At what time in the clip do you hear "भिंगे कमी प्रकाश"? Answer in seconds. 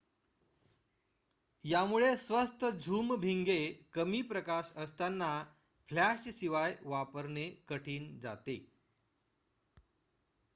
3.15-4.71